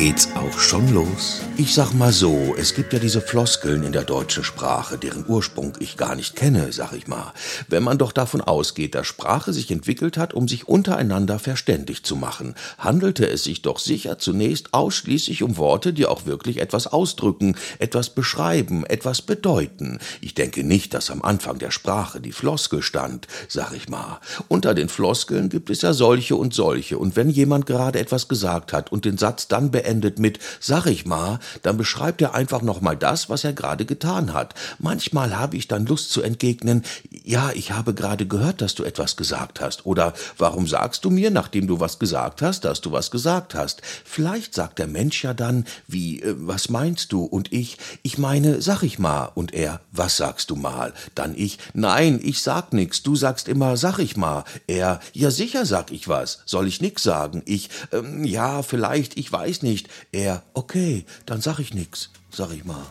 geht's 0.00 0.30
auch 0.34 0.58
schon 0.58 0.94
los. 0.94 1.42
Ich 1.58 1.74
sag 1.74 1.92
mal 1.92 2.10
so, 2.10 2.54
es 2.56 2.74
gibt 2.74 2.94
ja 2.94 2.98
diese 2.98 3.20
Floskeln 3.20 3.82
in 3.82 3.92
der 3.92 4.04
deutschen 4.04 4.44
Sprache, 4.44 4.96
deren 4.96 5.26
Ursprung 5.28 5.74
ich 5.78 5.98
gar 5.98 6.14
nicht 6.14 6.36
kenne, 6.36 6.72
sag 6.72 6.94
ich 6.94 7.06
mal. 7.06 7.34
Wenn 7.68 7.82
man 7.82 7.98
doch 7.98 8.12
davon 8.12 8.40
ausgeht, 8.40 8.94
dass 8.94 9.06
Sprache 9.06 9.52
sich 9.52 9.70
entwickelt 9.70 10.16
hat, 10.16 10.32
um 10.32 10.48
sich 10.48 10.66
untereinander 10.66 11.38
verständig 11.38 12.02
zu 12.02 12.16
machen, 12.16 12.54
handelte 12.78 13.28
es 13.28 13.44
sich 13.44 13.60
doch 13.60 13.78
sicher 13.78 14.18
zunächst 14.18 14.72
ausschließlich 14.72 15.42
um 15.42 15.58
Worte, 15.58 15.92
die 15.92 16.06
auch 16.06 16.24
wirklich 16.24 16.62
etwas 16.62 16.86
ausdrücken, 16.86 17.56
etwas 17.78 18.08
beschreiben, 18.08 18.86
etwas 18.86 19.20
bedeuten. 19.20 19.98
Ich 20.22 20.32
denke 20.32 20.64
nicht, 20.64 20.94
dass 20.94 21.10
am 21.10 21.20
Anfang 21.20 21.58
der 21.58 21.72
Sprache 21.72 22.22
die 22.22 22.32
Floskel 22.32 22.80
stand, 22.80 23.26
sag 23.48 23.74
ich 23.74 23.90
mal. 23.90 24.18
Unter 24.48 24.72
den 24.72 24.88
Floskeln 24.88 25.50
gibt 25.50 25.68
es 25.68 25.82
ja 25.82 25.92
solche 25.92 26.36
und 26.36 26.54
solche, 26.54 26.96
und 26.96 27.16
wenn 27.16 27.28
jemand 27.28 27.66
gerade 27.66 27.98
etwas 27.98 28.28
gesagt 28.28 28.72
hat 28.72 28.90
und 28.90 29.04
den 29.04 29.18
Satz 29.18 29.46
dann 29.48 29.70
beendet 29.70 29.89
mit 30.18 30.38
sag 30.60 30.86
ich 30.86 31.06
mal, 31.06 31.38
dann 31.62 31.76
beschreibt 31.76 32.22
er 32.22 32.34
einfach 32.34 32.62
nochmal 32.62 32.96
das, 32.96 33.28
was 33.28 33.44
er 33.44 33.52
gerade 33.52 33.84
getan 33.84 34.32
hat. 34.32 34.54
Manchmal 34.78 35.38
habe 35.38 35.56
ich 35.56 35.68
dann 35.68 35.86
Lust 35.86 36.12
zu 36.12 36.22
entgegnen, 36.22 36.84
ja, 37.24 37.50
ich 37.54 37.72
habe 37.72 37.94
gerade 37.94 38.26
gehört, 38.26 38.60
dass 38.60 38.74
du 38.74 38.84
etwas 38.84 39.16
gesagt 39.16 39.60
hast. 39.60 39.86
Oder 39.86 40.14
warum 40.38 40.66
sagst 40.66 41.04
du 41.04 41.10
mir, 41.10 41.30
nachdem 41.30 41.66
du 41.66 41.80
was 41.80 41.98
gesagt 41.98 42.42
hast, 42.42 42.64
dass 42.64 42.80
du 42.80 42.92
was 42.92 43.10
gesagt 43.10 43.54
hast? 43.54 43.82
Vielleicht 44.04 44.54
sagt 44.54 44.78
der 44.78 44.86
Mensch 44.86 45.24
ja 45.24 45.34
dann, 45.34 45.64
wie, 45.86 46.22
äh, 46.22 46.34
was 46.38 46.68
meinst 46.68 47.12
du? 47.12 47.24
Und 47.24 47.52
ich, 47.52 47.78
ich 48.02 48.18
meine, 48.18 48.60
sag 48.62 48.82
ich 48.82 48.98
mal. 48.98 49.30
Und 49.34 49.54
er, 49.54 49.80
was 49.92 50.16
sagst 50.16 50.50
du 50.50 50.56
mal? 50.56 50.92
Dann 51.14 51.34
ich, 51.36 51.58
nein, 51.74 52.20
ich 52.22 52.42
sag 52.42 52.72
nix. 52.72 53.02
Du 53.02 53.16
sagst 53.16 53.48
immer, 53.48 53.76
sag 53.76 53.98
ich 53.98 54.16
mal. 54.16 54.44
Er, 54.66 55.00
ja 55.12 55.30
sicher 55.30 55.66
sag 55.66 55.90
ich 55.92 56.08
was. 56.08 56.42
Soll 56.46 56.66
ich 56.66 56.80
nix 56.80 57.02
sagen? 57.02 57.42
Ich, 57.46 57.70
ähm, 57.92 58.24
ja, 58.24 58.62
vielleicht, 58.62 59.16
ich 59.18 59.30
weiß 59.30 59.62
nicht. 59.70 59.88
Er, 60.12 60.42
okay, 60.54 61.04
dann 61.26 61.40
sag 61.40 61.58
ich 61.60 61.74
nix, 61.74 62.10
sag 62.30 62.50
ich 62.52 62.64
mal. 62.64 62.86